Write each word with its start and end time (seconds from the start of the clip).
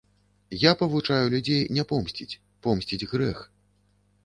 Я 0.61 0.71
павучаю 0.79 1.25
людзей 1.33 1.61
не 1.77 1.85
помсціць, 1.93 2.39
помсціць 2.67 3.07
грэх. 3.15 3.47